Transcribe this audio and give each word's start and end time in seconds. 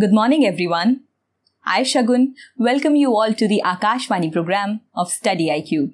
Good 0.00 0.12
morning, 0.12 0.46
everyone. 0.46 1.00
I, 1.66 1.82
Shagun, 1.82 2.34
welcome 2.56 2.94
you 2.94 3.16
all 3.16 3.34
to 3.34 3.48
the 3.48 3.60
Akashvani 3.64 4.32
program 4.32 4.80
of 4.94 5.10
Study 5.10 5.48
IQ. 5.48 5.92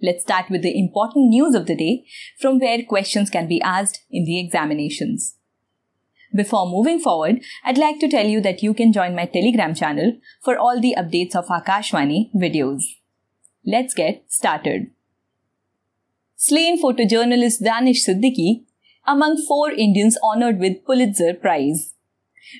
Let's 0.00 0.22
start 0.22 0.48
with 0.48 0.62
the 0.62 0.78
important 0.78 1.30
news 1.30 1.56
of 1.56 1.66
the 1.66 1.74
day 1.74 2.04
from 2.38 2.60
where 2.60 2.84
questions 2.84 3.30
can 3.30 3.48
be 3.48 3.60
asked 3.62 4.04
in 4.12 4.26
the 4.26 4.38
examinations. 4.38 5.38
Before 6.32 6.70
moving 6.70 7.00
forward, 7.00 7.40
I'd 7.64 7.78
like 7.78 7.98
to 8.00 8.08
tell 8.08 8.26
you 8.26 8.40
that 8.42 8.62
you 8.62 8.74
can 8.74 8.92
join 8.92 9.16
my 9.16 9.26
Telegram 9.26 9.74
channel 9.74 10.18
for 10.40 10.56
all 10.56 10.80
the 10.80 10.94
updates 10.96 11.34
of 11.34 11.46
Akashvani 11.46 12.30
videos. 12.36 12.82
Let's 13.66 13.92
get 13.92 14.22
started. 14.28 14.90
Slain 16.36 16.80
photojournalist 16.80 17.64
Danish 17.64 18.06
Siddiqui 18.06 18.66
among 19.04 19.36
four 19.48 19.72
Indians 19.72 20.16
honored 20.22 20.60
with 20.60 20.84
Pulitzer 20.84 21.34
Prize. 21.34 21.94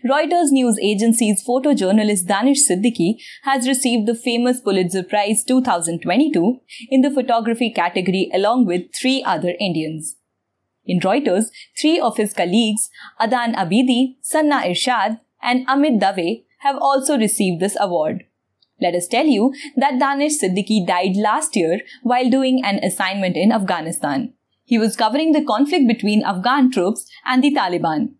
Reuters 0.04 0.50
news 0.50 0.78
agency's 0.80 1.44
photojournalist 1.44 2.26
Danish 2.26 2.66
Siddiqui 2.68 3.16
has 3.42 3.66
received 3.66 4.06
the 4.06 4.14
famous 4.14 4.60
Pulitzer 4.60 5.02
Prize 5.02 5.44
2022 5.44 6.60
in 6.90 7.02
the 7.02 7.10
photography 7.10 7.70
category 7.70 8.30
along 8.32 8.66
with 8.66 8.94
three 8.94 9.22
other 9.24 9.54
Indians. 9.58 10.16
In 10.84 11.00
Reuters, 11.00 11.46
three 11.80 12.00
of 12.00 12.16
his 12.16 12.32
colleagues, 12.32 12.90
Adnan 13.20 13.54
Abidi, 13.54 14.16
Sanna 14.20 14.62
Irshad, 14.66 15.20
and 15.40 15.66
Amit 15.66 16.00
Dave, 16.00 16.44
have 16.60 16.76
also 16.80 17.18
received 17.18 17.60
this 17.60 17.76
award. 17.78 18.24
Let 18.80 18.94
us 18.94 19.06
tell 19.06 19.26
you 19.26 19.52
that 19.76 19.98
Danish 19.98 20.40
Siddiqui 20.40 20.86
died 20.86 21.16
last 21.16 21.54
year 21.54 21.80
while 22.02 22.28
doing 22.30 22.62
an 22.64 22.78
assignment 22.82 23.36
in 23.36 23.52
Afghanistan. 23.52 24.32
He 24.64 24.78
was 24.78 24.96
covering 24.96 25.32
the 25.32 25.44
conflict 25.44 25.86
between 25.86 26.24
Afghan 26.24 26.70
troops 26.70 27.06
and 27.24 27.42
the 27.42 27.52
Taliban. 27.54 28.14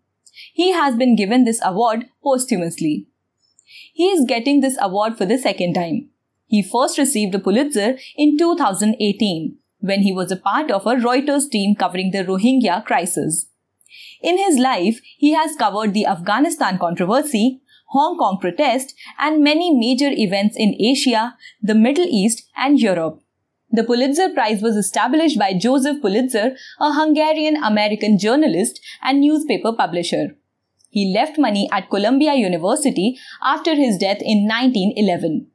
He 0.53 0.71
has 0.71 0.95
been 0.95 1.15
given 1.15 1.43
this 1.43 1.61
award 1.63 2.05
posthumously. 2.23 3.07
He 3.93 4.05
is 4.07 4.25
getting 4.25 4.61
this 4.61 4.77
award 4.81 5.17
for 5.17 5.25
the 5.25 5.37
second 5.37 5.73
time. 5.73 6.09
He 6.47 6.61
first 6.61 6.97
received 6.97 7.33
the 7.33 7.39
Pulitzer 7.39 7.97
in 8.15 8.37
2018 8.37 9.57
when 9.79 10.01
he 10.01 10.13
was 10.13 10.31
a 10.31 10.37
part 10.37 10.69
of 10.71 10.85
a 10.85 10.95
Reuters 10.95 11.49
team 11.49 11.75
covering 11.75 12.11
the 12.11 12.23
Rohingya 12.23 12.85
crisis. 12.85 13.47
In 14.21 14.37
his 14.37 14.57
life, 14.57 15.01
he 15.17 15.33
has 15.33 15.55
covered 15.55 15.93
the 15.93 16.05
Afghanistan 16.05 16.77
controversy, 16.77 17.61
Hong 17.87 18.17
Kong 18.17 18.37
protest, 18.39 18.93
and 19.19 19.43
many 19.43 19.73
major 19.73 20.09
events 20.11 20.55
in 20.57 20.75
Asia, 20.79 21.35
the 21.61 21.75
Middle 21.75 22.05
East, 22.07 22.47
and 22.55 22.79
Europe. 22.79 23.22
The 23.75 23.83
Pulitzer 23.83 24.29
Prize 24.29 24.61
was 24.61 24.75
established 24.75 25.39
by 25.39 25.55
Joseph 25.55 25.99
Pulitzer, 25.99 26.55
a 26.79 26.93
Hungarian 26.93 27.55
American 27.55 28.19
journalist 28.19 28.79
and 29.01 29.19
newspaper 29.19 29.73
publisher. 29.73 30.35
He 30.91 31.11
left 31.11 31.39
money 31.39 31.67
at 31.71 31.89
Columbia 31.89 32.35
University 32.35 33.17
after 33.41 33.73
his 33.73 33.97
death 33.97 34.19
in 34.21 34.47
1911. 34.47 35.47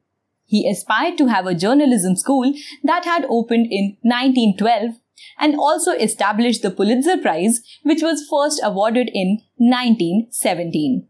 He 0.45 0.69
aspired 0.69 1.17
to 1.17 1.27
have 1.27 1.47
a 1.47 1.55
journalism 1.55 2.17
school 2.17 2.53
that 2.83 3.05
had 3.05 3.25
opened 3.29 3.67
in 3.71 3.95
1912 4.01 4.99
and 5.39 5.55
also 5.55 5.93
established 5.93 6.61
the 6.61 6.71
Pulitzer 6.71 7.17
Prize, 7.17 7.61
which 7.83 8.01
was 8.01 8.27
first 8.29 8.59
awarded 8.61 9.09
in 9.13 9.43
1917. 9.55 11.07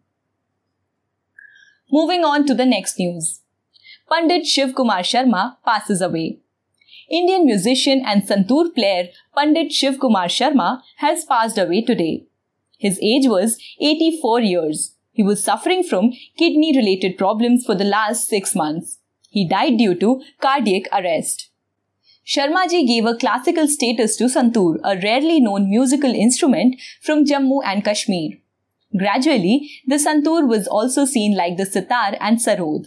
Moving 1.92 2.24
on 2.24 2.46
to 2.46 2.54
the 2.54 2.68
next 2.68 3.00
news. 3.00 3.42
Pandit 4.08 4.46
Shiv 4.46 4.76
Kumar 4.76 5.00
Sharma 5.00 5.58
passes 5.66 6.02
away. 6.04 6.42
Indian 7.10 7.46
musician 7.46 8.04
and 8.06 8.24
santoor 8.24 8.74
player 8.74 9.10
Pandit 9.36 9.72
Shiv 9.72 10.00
Kumar 10.00 10.28
Sharma 10.28 10.82
has 10.98 11.26
passed 11.26 11.58
away 11.58 11.82
today. 11.82 12.26
His 12.78 13.00
age 13.02 13.28
was 13.28 13.58
84 13.82 14.42
years. 14.42 14.96
He 15.12 15.24
was 15.24 15.44
suffering 15.44 15.84
from 15.84 16.12
kidney 16.38 16.76
related 16.76 17.18
problems 17.18 17.66
for 17.66 17.76
the 17.76 17.84
last 17.84 18.28
six 18.28 18.56
months. 18.56 19.00
He 19.30 19.48
died 19.48 19.78
due 19.78 19.96
to 19.96 20.22
cardiac 20.40 20.84
arrest. 20.94 21.50
Sharmaji 22.26 22.88
gave 22.88 23.06
a 23.06 23.16
classical 23.16 23.68
status 23.68 24.16
to 24.18 24.26
santoor, 24.26 24.80
a 24.84 24.96
rarely 25.02 25.40
known 25.40 25.68
musical 25.68 26.14
instrument 26.14 26.80
from 27.02 27.26
Jammu 27.26 27.62
and 27.66 27.84
Kashmir. 27.84 28.38
Gradually, 28.96 29.70
the 29.88 29.96
santoor 29.96 30.48
was 30.48 30.68
also 30.68 31.06
seen 31.06 31.36
like 31.36 31.58
the 31.58 31.66
sitar 31.66 32.16
and 32.20 32.38
sarod. 32.38 32.86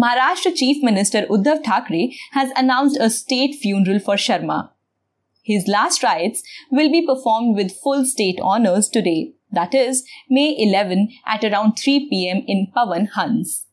Maharashtra 0.00 0.54
Chief 0.56 0.82
Minister 0.82 1.26
Uddhav 1.26 1.64
Thackeray 1.64 2.16
has 2.32 2.50
announced 2.56 2.96
a 2.98 3.10
state 3.10 3.54
funeral 3.54 3.98
for 3.98 4.14
Sharma. 4.14 4.70
His 5.42 5.66
last 5.66 6.02
rites 6.02 6.42
will 6.70 6.90
be 6.90 7.06
performed 7.06 7.56
with 7.56 7.76
full 7.76 8.04
state 8.04 8.38
honors 8.42 8.88
today, 8.88 9.34
that 9.50 9.74
is, 9.74 10.04
May 10.30 10.56
11 10.56 11.08
at 11.26 11.44
around 11.44 11.74
3 11.74 12.08
pm 12.08 12.42
in 12.46 12.68
Pawan 12.74 13.08
Hans. 13.14 13.66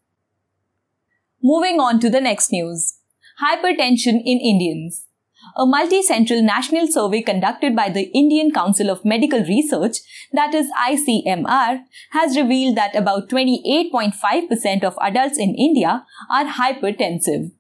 Moving 1.42 1.80
on 1.80 2.00
to 2.02 2.10
the 2.10 2.20
next 2.20 2.52
news. 2.52 3.00
Hypertension 3.42 4.20
in 4.26 4.40
Indians. 4.40 5.06
A 5.56 5.66
multi-central 5.66 6.42
national 6.42 6.88
survey 6.88 7.22
conducted 7.22 7.76
by 7.76 7.90
the 7.90 8.12
Indian 8.14 8.52
Council 8.52 8.90
of 8.90 9.04
Medical 9.04 9.40
Research, 9.40 9.98
that 10.32 10.54
is 10.54 10.72
ICMR, 10.72 11.82
has 12.12 12.38
revealed 12.38 12.78
that 12.78 12.96
about 12.96 13.30
28.5% 13.30 14.84
of 14.84 14.98
adults 15.02 15.38
in 15.38 15.56
India 15.56 16.06
are 16.30 16.46
hypertensive. 16.46 17.52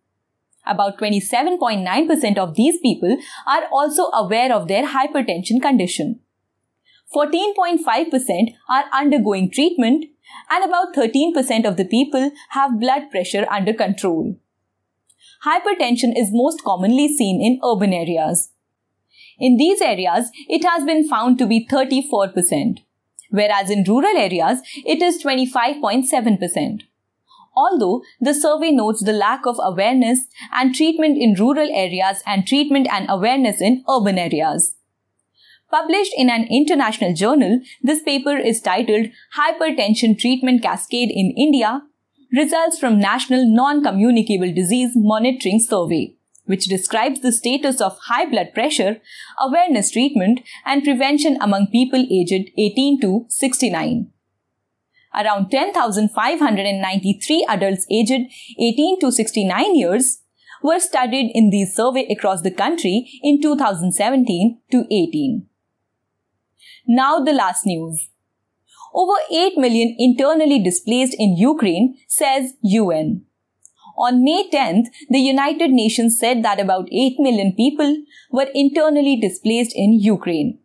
About 0.65 0.99
27.9% 0.99 2.37
of 2.37 2.55
these 2.55 2.77
people 2.79 3.17
are 3.47 3.65
also 3.71 4.03
aware 4.13 4.53
of 4.53 4.67
their 4.67 4.87
hypertension 4.87 5.61
condition. 5.61 6.19
14.5% 7.13 8.53
are 8.69 8.83
undergoing 8.93 9.49
treatment 9.49 10.05
and 10.51 10.63
about 10.63 10.93
13% 10.93 11.67
of 11.67 11.75
the 11.75 11.85
people 11.85 12.31
have 12.49 12.79
blood 12.79 13.09
pressure 13.09 13.47
under 13.49 13.73
control. 13.73 14.35
Hypertension 15.45 16.17
is 16.17 16.31
most 16.31 16.63
commonly 16.63 17.07
seen 17.07 17.41
in 17.41 17.61
urban 17.63 17.93
areas. 17.93 18.49
In 19.39 19.55
these 19.55 19.81
areas, 19.81 20.31
it 20.49 20.65
has 20.65 20.83
been 20.83 21.07
found 21.07 21.37
to 21.37 21.47
be 21.47 21.65
34%, 21.65 22.79
whereas 23.29 23.69
in 23.69 23.83
rural 23.83 24.17
areas, 24.17 24.59
it 24.85 25.01
is 25.01 25.23
25.7%. 25.23 26.81
Although 27.55 28.01
the 28.19 28.33
survey 28.33 28.71
notes 28.71 29.01
the 29.01 29.13
lack 29.13 29.45
of 29.45 29.59
awareness 29.61 30.27
and 30.53 30.75
treatment 30.75 31.17
in 31.17 31.35
rural 31.35 31.69
areas 31.73 32.21
and 32.25 32.45
treatment 32.45 32.87
and 32.91 33.05
awareness 33.09 33.61
in 33.61 33.83
urban 33.89 34.17
areas. 34.17 34.75
Published 35.71 36.13
in 36.17 36.29
an 36.29 36.47
international 36.49 37.13
journal, 37.13 37.61
this 37.81 38.01
paper 38.01 38.35
is 38.35 38.59
titled 38.59 39.07
Hypertension 39.37 40.17
Treatment 40.19 40.61
Cascade 40.61 41.11
in 41.11 41.33
India 41.37 41.83
Results 42.31 42.77
from 42.77 42.99
National 42.99 43.43
Non-Communicable 43.43 44.53
Disease 44.53 44.91
Monitoring 44.95 45.59
Survey, 45.59 46.15
which 46.45 46.65
describes 46.65 47.21
the 47.21 47.31
status 47.31 47.81
of 47.81 47.97
high 48.03 48.27
blood 48.27 48.53
pressure, 48.53 49.01
awareness 49.39 49.89
treatment, 49.89 50.41
and 50.63 50.83
prevention 50.83 51.39
among 51.41 51.65
people 51.71 52.05
aged 52.11 52.51
18 52.55 53.01
to 53.01 53.25
69. 53.29 54.11
Around 55.15 55.49
10,593 55.49 57.47
adults 57.49 57.87
aged 57.89 58.31
18 58.59 58.99
to 58.99 59.11
69 59.11 59.75
years 59.75 60.21
were 60.61 60.79
studied 60.79 61.31
in 61.33 61.49
this 61.49 61.75
survey 61.75 62.05
across 62.11 62.43
the 62.43 62.51
country 62.51 63.09
in 63.23 63.41
2017 63.41 64.59
to 64.71 64.85
18. 64.91 65.47
Now 66.87 67.19
the 67.19 67.33
last 67.33 67.65
news. 67.65 68.08
Over 68.93 69.13
8 69.31 69.57
million 69.57 69.95
internally 69.97 70.59
displaced 70.59 71.15
in 71.17 71.37
Ukraine, 71.37 71.97
says 72.07 72.53
UN. 72.61 73.25
On 73.97 74.23
May 74.23 74.49
10th, 74.49 74.87
the 75.09 75.19
United 75.19 75.71
Nations 75.71 76.17
said 76.17 76.41
that 76.43 76.59
about 76.59 76.87
8 76.91 77.19
million 77.19 77.53
people 77.53 77.97
were 78.31 78.47
internally 78.53 79.17
displaced 79.19 79.73
in 79.75 79.99
Ukraine. 79.99 80.59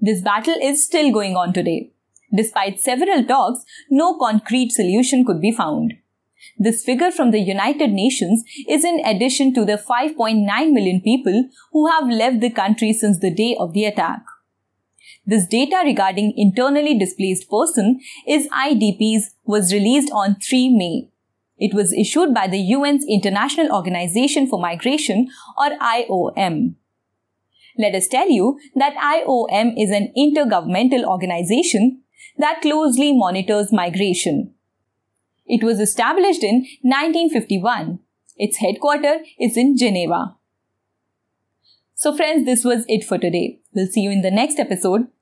This 0.00 0.22
battle 0.22 0.56
is 0.62 0.84
still 0.84 1.12
going 1.12 1.36
on 1.36 1.52
today. 1.52 1.92
Despite 2.34 2.80
several 2.80 3.24
talks, 3.24 3.64
no 3.90 4.18
concrete 4.18 4.70
solution 4.72 5.24
could 5.24 5.40
be 5.40 5.52
found. 5.52 5.94
This 6.58 6.84
figure 6.84 7.10
from 7.10 7.30
the 7.32 7.40
United 7.40 7.90
Nations 7.90 8.44
is 8.68 8.84
in 8.84 9.00
addition 9.04 9.52
to 9.54 9.64
the 9.64 9.76
5.9 9.76 10.72
million 10.72 11.00
people 11.00 11.48
who 11.72 11.90
have 11.90 12.08
left 12.08 12.40
the 12.40 12.50
country 12.50 12.92
since 12.92 13.18
the 13.18 13.34
day 13.34 13.56
of 13.58 13.72
the 13.72 13.84
attack. 13.84 14.22
This 15.28 15.46
data 15.46 15.82
regarding 15.84 16.32
internally 16.38 16.98
displaced 16.98 17.50
person 17.50 18.00
is 18.26 18.48
IDPs 18.48 19.24
was 19.44 19.74
released 19.74 20.10
on 20.10 20.36
3 20.36 20.70
May. 20.70 21.10
It 21.58 21.74
was 21.74 21.92
issued 21.92 22.32
by 22.32 22.46
the 22.48 22.72
UN's 22.72 23.04
International 23.06 23.70
Organization 23.70 24.46
for 24.46 24.58
Migration 24.58 25.28
or 25.58 25.76
IOM. 25.80 26.76
Let 27.76 27.94
us 27.94 28.08
tell 28.08 28.30
you 28.30 28.58
that 28.74 28.94
IOM 28.94 29.74
is 29.76 29.90
an 29.90 30.14
intergovernmental 30.16 31.04
organization 31.04 32.00
that 32.38 32.62
closely 32.62 33.12
monitors 33.14 33.70
migration. 33.70 34.54
It 35.44 35.62
was 35.62 35.78
established 35.78 36.42
in 36.42 36.64
1951. 36.80 37.98
Its 38.38 38.56
headquarters 38.56 39.26
is 39.38 39.58
in 39.58 39.76
Geneva. 39.76 40.36
So 41.94 42.16
friends, 42.16 42.46
this 42.46 42.64
was 42.64 42.86
it 42.88 43.04
for 43.04 43.18
today. 43.18 43.60
We'll 43.74 43.88
see 43.88 44.00
you 44.00 44.10
in 44.10 44.22
the 44.22 44.30
next 44.30 44.58
episode. 44.58 45.08